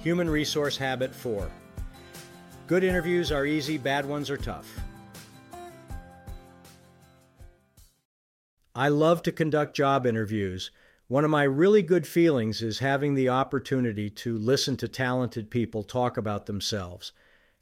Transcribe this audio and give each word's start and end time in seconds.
Human 0.00 0.30
Resource 0.30 0.76
Habit 0.76 1.12
4 1.12 1.50
Good 2.68 2.84
interviews 2.84 3.32
are 3.32 3.44
easy, 3.44 3.78
bad 3.78 4.06
ones 4.06 4.30
are 4.30 4.36
tough. 4.36 4.78
I 8.76 8.88
love 8.88 9.22
to 9.24 9.32
conduct 9.32 9.74
job 9.74 10.06
interviews. 10.06 10.70
One 11.08 11.24
of 11.24 11.30
my 11.30 11.42
really 11.42 11.82
good 11.82 12.06
feelings 12.06 12.62
is 12.62 12.78
having 12.78 13.16
the 13.16 13.28
opportunity 13.28 14.08
to 14.10 14.38
listen 14.38 14.76
to 14.76 14.86
talented 14.86 15.50
people 15.50 15.82
talk 15.82 16.16
about 16.16 16.46
themselves. 16.46 17.10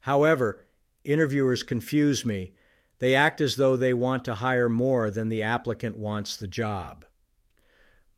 However, 0.01 0.67
interviewers 1.05 1.63
confuse 1.63 2.27
me. 2.27 2.53
They 2.99 3.15
act 3.15 3.41
as 3.41 3.57
though 3.57 3.77
they 3.77 3.95
want 3.95 4.27
to 4.27 4.35
hire 4.35 4.69
more 4.69 5.11
than 5.11 5.31
the 5.31 5.43
applicant 5.43 5.97
wants 5.97 6.37
the 6.37 6.49
job. 6.49 7.07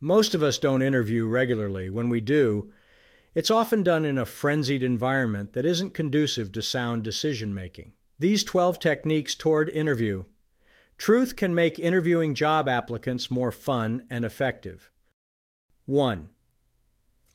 Most 0.01 0.35
of 0.35 0.43
us 0.43 0.57
don't 0.57 0.81
interview 0.81 1.25
regularly. 1.25 1.89
When 1.89 2.09
we 2.09 2.19
do, 2.19 2.71
it's 3.39 3.49
often 3.49 3.83
done 3.83 4.03
in 4.03 4.17
a 4.17 4.25
frenzied 4.25 4.83
environment 4.83 5.53
that 5.53 5.65
isn't 5.65 5.93
conducive 5.93 6.51
to 6.51 6.61
sound 6.61 7.05
decision 7.05 7.53
making. 7.53 7.93
These 8.19 8.43
12 8.43 8.79
techniques 8.79 9.33
toward 9.33 9.69
interview. 9.69 10.25
Truth 10.97 11.37
can 11.37 11.55
make 11.55 11.79
interviewing 11.79 12.35
job 12.35 12.67
applicants 12.67 13.31
more 13.31 13.53
fun 13.53 14.05
and 14.09 14.25
effective. 14.25 14.91
1. 15.85 16.27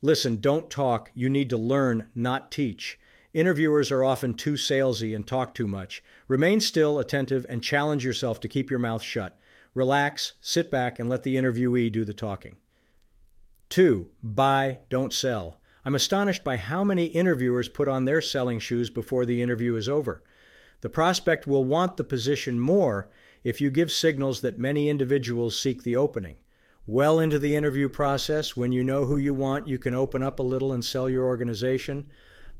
Listen, 0.02 0.42
don't 0.42 0.68
talk. 0.68 1.10
You 1.14 1.30
need 1.30 1.48
to 1.48 1.56
learn, 1.56 2.10
not 2.14 2.52
teach. 2.52 2.98
Interviewers 3.32 3.90
are 3.90 4.04
often 4.04 4.34
too 4.34 4.56
salesy 4.56 5.16
and 5.16 5.26
talk 5.26 5.54
too 5.54 5.66
much. 5.66 6.04
Remain 6.28 6.60
still, 6.60 6.98
attentive, 6.98 7.46
and 7.48 7.62
challenge 7.62 8.04
yourself 8.04 8.40
to 8.40 8.48
keep 8.48 8.68
your 8.68 8.78
mouth 8.78 9.02
shut. 9.02 9.38
Relax, 9.72 10.34
sit 10.42 10.70
back, 10.70 10.98
and 10.98 11.08
let 11.08 11.22
the 11.22 11.36
interviewee 11.36 11.90
do 11.90 12.04
the 12.04 12.12
talking. 12.12 12.56
2. 13.70 14.10
Buy, 14.22 14.80
don't 14.90 15.14
sell. 15.14 15.62
I'm 15.84 15.94
astonished 15.94 16.44
by 16.44 16.56
how 16.56 16.82
many 16.82 17.06
interviewers 17.06 17.68
put 17.68 17.88
on 17.88 18.04
their 18.04 18.22
selling 18.22 18.58
shoes 18.58 18.88
before 18.88 19.26
the 19.26 19.42
interview 19.42 19.76
is 19.76 19.88
over. 19.88 20.22
The 20.80 20.88
prospect 20.88 21.46
will 21.46 21.64
want 21.64 21.96
the 21.96 22.04
position 22.04 22.58
more 22.58 23.10
if 23.42 23.60
you 23.60 23.70
give 23.70 23.92
signals 23.92 24.40
that 24.40 24.58
many 24.58 24.88
individuals 24.88 25.60
seek 25.60 25.82
the 25.82 25.96
opening. 25.96 26.36
Well 26.86 27.18
into 27.18 27.38
the 27.38 27.54
interview 27.54 27.88
process, 27.88 28.56
when 28.56 28.72
you 28.72 28.82
know 28.82 29.04
who 29.04 29.16
you 29.16 29.34
want, 29.34 29.68
you 29.68 29.78
can 29.78 29.94
open 29.94 30.22
up 30.22 30.38
a 30.38 30.42
little 30.42 30.72
and 30.72 30.84
sell 30.84 31.08
your 31.08 31.24
organization. 31.24 32.06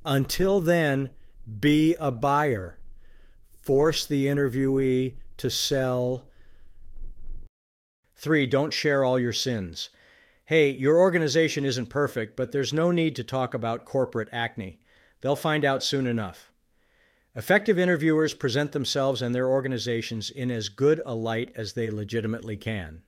Until 0.05 0.61
then, 0.61 1.11
be 1.61 1.95
a 1.99 2.11
buyer. 2.11 2.79
Force 3.61 4.05
the 4.05 4.27
interviewee 4.27 5.15
to 5.39 5.51
sell. 5.51 6.27
Three, 8.17 8.47
don't 8.47 8.73
share 8.73 9.03
all 9.03 9.19
your 9.19 9.33
sins 9.33 9.89
hey, 10.47 10.71
your 10.71 10.99
organization 10.99 11.65
isn't 11.65 11.87
perfect, 11.87 12.37
but 12.37 12.53
there's 12.53 12.73
no 12.73 12.91
need 12.91 13.17
to 13.17 13.25
talk 13.25 13.55
about 13.55 13.85
corporate 13.85 14.29
acne. 14.31 14.79
They'll 15.21 15.37
find 15.37 15.65
out 15.65 15.83
soon 15.83 16.07
enough. 16.07 16.53
Effective 17.35 17.79
interviewers 17.79 18.35
present 18.35 18.73
themselves 18.73 19.23
and 19.23 19.35
their 19.35 19.49
organizations 19.49 20.31
in 20.31 20.51
as 20.51 20.69
good 20.69 21.01
a 21.05 21.15
light 21.15 21.51
as 21.57 21.73
they 21.73 21.91
legitimately 21.91 22.57
can. 22.57 23.03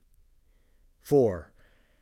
4. 1.02 1.52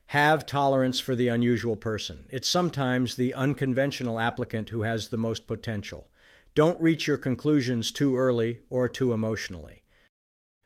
Have 0.06 0.46
tolerance 0.46 1.00
for 1.00 1.14
the 1.14 1.28
unusual 1.28 1.76
person. 1.76 2.26
It's 2.30 2.48
sometimes 2.48 3.16
the 3.16 3.34
unconventional 3.34 4.20
applicant 4.20 4.70
who 4.70 4.82
has 4.82 5.08
the 5.08 5.16
most 5.16 5.46
potential. 5.46 6.08
Don't 6.54 6.80
reach 6.80 7.06
your 7.06 7.18
conclusions 7.18 7.90
too 7.90 8.16
early 8.16 8.60
or 8.70 8.88
too 8.88 9.12
emotionally. 9.12 9.82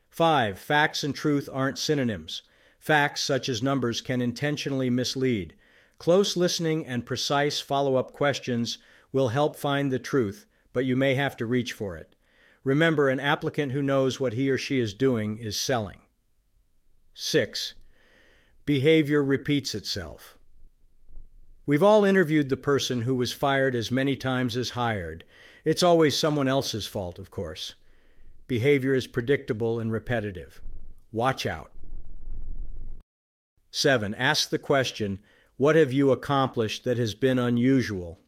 5. 0.09 0.59
Facts 0.59 1.03
and 1.03 1.15
truth 1.15 1.49
aren't 1.51 1.79
synonyms. 1.79 2.43
Facts, 2.79 3.21
such 3.21 3.49
as 3.49 3.61
numbers, 3.61 4.01
can 4.01 4.21
intentionally 4.21 4.89
mislead. 4.89 5.53
Close 5.97 6.37
listening 6.37 6.87
and 6.87 7.05
precise 7.05 7.59
follow 7.59 7.97
up 7.97 8.13
questions 8.13 8.77
will 9.11 9.29
help 9.29 9.55
find 9.55 9.91
the 9.91 9.99
truth, 9.99 10.45
but 10.71 10.85
you 10.85 10.95
may 10.95 11.15
have 11.15 11.35
to 11.37 11.45
reach 11.45 11.73
for 11.73 11.97
it. 11.97 12.15
Remember, 12.63 13.09
an 13.09 13.19
applicant 13.19 13.73
who 13.73 13.81
knows 13.81 14.19
what 14.19 14.33
he 14.33 14.49
or 14.49 14.57
she 14.57 14.79
is 14.79 14.93
doing 14.93 15.37
is 15.37 15.59
selling. 15.59 15.99
6. 17.13 17.73
Behavior 18.65 19.23
repeats 19.23 19.75
itself. 19.75 20.37
We've 21.65 21.83
all 21.83 22.05
interviewed 22.05 22.49
the 22.49 22.57
person 22.57 23.01
who 23.01 23.15
was 23.15 23.33
fired 23.33 23.75
as 23.75 23.91
many 23.91 24.15
times 24.15 24.55
as 24.55 24.71
hired. 24.71 25.23
It's 25.65 25.83
always 25.83 26.15
someone 26.15 26.47
else's 26.47 26.87
fault, 26.87 27.19
of 27.19 27.29
course. 27.29 27.75
Behavior 28.47 28.93
is 28.93 29.05
predictable 29.05 29.79
and 29.79 29.91
repetitive. 29.91 30.61
Watch 31.11 31.45
out. 31.45 31.71
Seven, 33.71 34.15
ask 34.15 34.49
the 34.49 34.59
question, 34.59 35.19
What 35.57 35.75
have 35.75 35.93
you 35.93 36.11
accomplished 36.11 36.83
that 36.83 36.97
has 36.97 37.13
been 37.13 37.37
unusual? 37.37 38.19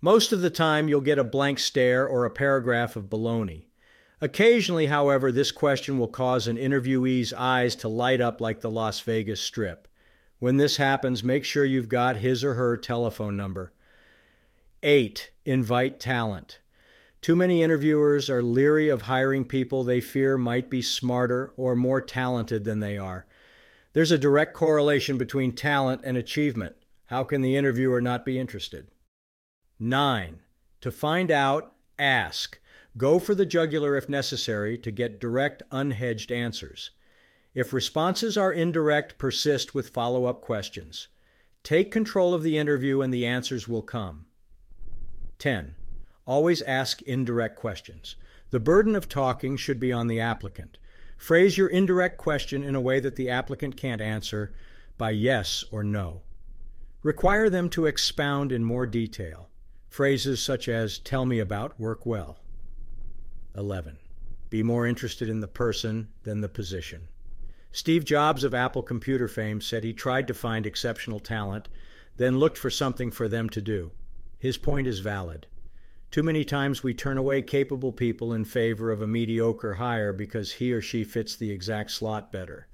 Most 0.00 0.32
of 0.32 0.40
the 0.40 0.50
time, 0.50 0.88
you'll 0.88 1.00
get 1.00 1.18
a 1.18 1.24
blank 1.24 1.60
stare 1.60 2.06
or 2.06 2.24
a 2.24 2.30
paragraph 2.30 2.96
of 2.96 3.08
baloney. 3.08 3.66
Occasionally, 4.20 4.86
however, 4.86 5.30
this 5.30 5.52
question 5.52 5.98
will 5.98 6.08
cause 6.08 6.48
an 6.48 6.56
interviewee's 6.56 7.32
eyes 7.32 7.76
to 7.76 7.88
light 7.88 8.20
up 8.20 8.40
like 8.40 8.60
the 8.60 8.70
Las 8.70 9.00
Vegas 9.00 9.40
Strip. 9.40 9.86
When 10.40 10.56
this 10.56 10.76
happens, 10.76 11.22
make 11.22 11.44
sure 11.44 11.64
you've 11.64 11.88
got 11.88 12.16
his 12.16 12.42
or 12.42 12.54
her 12.54 12.76
telephone 12.76 13.36
number. 13.36 13.72
8. 14.82 15.30
Invite 15.44 16.00
talent. 16.00 16.58
Too 17.20 17.36
many 17.36 17.62
interviewers 17.62 18.28
are 18.28 18.42
leery 18.42 18.88
of 18.88 19.02
hiring 19.02 19.44
people 19.44 19.84
they 19.84 20.00
fear 20.00 20.36
might 20.36 20.68
be 20.68 20.82
smarter 20.82 21.52
or 21.56 21.76
more 21.76 22.00
talented 22.00 22.64
than 22.64 22.80
they 22.80 22.98
are. 22.98 23.26
There's 23.92 24.10
a 24.10 24.18
direct 24.18 24.54
correlation 24.54 25.18
between 25.18 25.52
talent 25.52 26.00
and 26.04 26.16
achievement. 26.16 26.76
How 27.06 27.24
can 27.24 27.42
the 27.42 27.56
interviewer 27.56 28.00
not 28.00 28.24
be 28.24 28.38
interested? 28.38 28.88
9. 29.78 30.40
To 30.80 30.90
find 30.90 31.30
out, 31.30 31.74
ask. 31.98 32.58
Go 32.96 33.18
for 33.18 33.34
the 33.34 33.46
jugular 33.46 33.96
if 33.96 34.08
necessary 34.08 34.78
to 34.78 34.90
get 34.90 35.20
direct, 35.20 35.62
unhedged 35.70 36.30
answers. 36.30 36.90
If 37.54 37.74
responses 37.74 38.38
are 38.38 38.52
indirect, 38.52 39.18
persist 39.18 39.74
with 39.74 39.90
follow 39.90 40.24
up 40.24 40.40
questions. 40.40 41.08
Take 41.62 41.90
control 41.90 42.32
of 42.32 42.42
the 42.42 42.56
interview 42.56 43.02
and 43.02 43.12
the 43.12 43.26
answers 43.26 43.68
will 43.68 43.82
come. 43.82 44.24
10. 45.38 45.74
Always 46.24 46.62
ask 46.62 47.02
indirect 47.02 47.56
questions. 47.56 48.16
The 48.50 48.60
burden 48.60 48.96
of 48.96 49.08
talking 49.08 49.56
should 49.56 49.78
be 49.78 49.92
on 49.92 50.06
the 50.06 50.20
applicant. 50.20 50.78
Phrase 51.22 51.56
your 51.56 51.68
indirect 51.68 52.18
question 52.18 52.64
in 52.64 52.74
a 52.74 52.80
way 52.80 52.98
that 52.98 53.14
the 53.14 53.30
applicant 53.30 53.76
can't 53.76 54.00
answer 54.00 54.52
by 54.98 55.12
yes 55.12 55.64
or 55.70 55.84
no. 55.84 56.22
Require 57.04 57.48
them 57.48 57.68
to 57.70 57.86
expound 57.86 58.50
in 58.50 58.64
more 58.64 58.86
detail. 58.86 59.48
Phrases 59.88 60.42
such 60.42 60.68
as 60.68 60.98
tell 60.98 61.24
me 61.24 61.38
about 61.38 61.78
work 61.78 62.04
well. 62.04 62.40
11. 63.56 63.98
Be 64.50 64.64
more 64.64 64.84
interested 64.84 65.28
in 65.28 65.38
the 65.38 65.46
person 65.46 66.08
than 66.24 66.40
the 66.40 66.48
position. 66.48 67.06
Steve 67.70 68.04
Jobs 68.04 68.42
of 68.42 68.52
Apple 68.52 68.82
computer 68.82 69.28
fame 69.28 69.60
said 69.60 69.84
he 69.84 69.92
tried 69.92 70.26
to 70.26 70.34
find 70.34 70.66
exceptional 70.66 71.20
talent, 71.20 71.68
then 72.16 72.40
looked 72.40 72.58
for 72.58 72.68
something 72.68 73.12
for 73.12 73.28
them 73.28 73.48
to 73.50 73.60
do. 73.60 73.92
His 74.40 74.56
point 74.56 74.88
is 74.88 74.98
valid. 74.98 75.46
Too 76.12 76.22
many 76.22 76.44
times 76.44 76.82
we 76.82 76.92
turn 76.92 77.16
away 77.16 77.40
capable 77.40 77.90
people 77.90 78.34
in 78.34 78.44
favor 78.44 78.90
of 78.90 79.00
a 79.00 79.06
mediocre 79.06 79.72
hire 79.72 80.12
because 80.12 80.52
he 80.52 80.70
or 80.70 80.82
she 80.82 81.04
fits 81.04 81.34
the 81.34 81.50
exact 81.50 81.90
slot 81.90 82.30
better. 82.30 82.68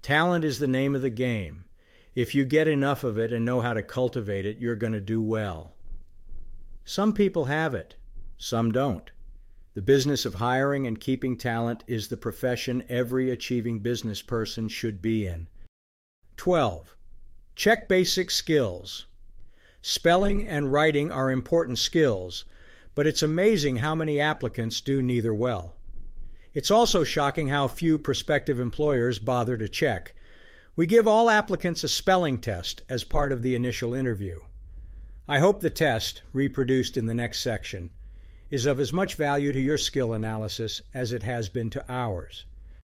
Talent 0.00 0.42
is 0.42 0.58
the 0.58 0.66
name 0.66 0.94
of 0.94 1.02
the 1.02 1.10
game. 1.10 1.66
If 2.14 2.34
you 2.34 2.46
get 2.46 2.66
enough 2.66 3.04
of 3.04 3.18
it 3.18 3.30
and 3.30 3.44
know 3.44 3.60
how 3.60 3.74
to 3.74 3.82
cultivate 3.82 4.46
it, 4.46 4.56
you're 4.56 4.74
going 4.74 4.94
to 4.94 5.02
do 5.02 5.20
well. 5.20 5.74
Some 6.82 7.12
people 7.12 7.44
have 7.44 7.74
it, 7.74 7.96
some 8.38 8.72
don't. 8.72 9.10
The 9.74 9.82
business 9.82 10.24
of 10.24 10.36
hiring 10.36 10.86
and 10.86 10.98
keeping 10.98 11.36
talent 11.36 11.84
is 11.86 12.08
the 12.08 12.16
profession 12.16 12.84
every 12.88 13.30
achieving 13.30 13.80
business 13.80 14.22
person 14.22 14.68
should 14.68 15.02
be 15.02 15.26
in. 15.26 15.46
12. 16.38 16.96
Check 17.54 17.86
basic 17.86 18.30
skills. 18.30 19.04
Spelling 19.82 20.48
and 20.48 20.72
writing 20.72 21.12
are 21.12 21.30
important 21.30 21.78
skills, 21.78 22.46
but 22.94 23.06
it's 23.06 23.22
amazing 23.22 23.76
how 23.76 23.94
many 23.94 24.20
applicants 24.20 24.80
do 24.80 25.00
neither 25.00 25.32
well. 25.32 25.74
It's 26.54 26.70
also 26.70 27.04
shocking 27.04 27.48
how 27.48 27.68
few 27.68 27.98
prospective 27.98 28.60
employers 28.60 29.18
bother 29.18 29.56
to 29.56 29.68
check. 29.68 30.14
We 30.76 30.86
give 30.86 31.08
all 31.08 31.30
applicants 31.30 31.84
a 31.84 31.88
spelling 31.88 32.38
test 32.38 32.82
as 32.88 33.04
part 33.04 33.32
of 33.32 33.42
the 33.42 33.54
initial 33.54 33.94
interview. 33.94 34.40
I 35.28 35.38
hope 35.38 35.60
the 35.60 35.70
test, 35.70 36.22
reproduced 36.32 36.96
in 36.96 37.06
the 37.06 37.14
next 37.14 37.40
section, 37.40 37.90
is 38.50 38.66
of 38.66 38.78
as 38.78 38.92
much 38.92 39.14
value 39.14 39.52
to 39.52 39.60
your 39.60 39.78
skill 39.78 40.12
analysis 40.12 40.82
as 40.92 41.12
it 41.12 41.22
has 41.22 41.48
been 41.48 41.70
to 41.70 41.84
ours. 41.88 42.44